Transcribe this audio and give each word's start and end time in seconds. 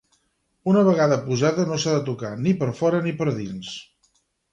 Una 0.71 0.81
vegada 0.85 1.19
posada, 1.25 1.65
no 1.71 1.77
s’ha 1.83 1.93
de 1.97 2.03
tocar, 2.07 2.31
ni 2.47 2.53
per 2.63 2.71
fora 2.81 3.03
ni 3.09 3.13
per 3.21 3.29
dins. 3.37 3.71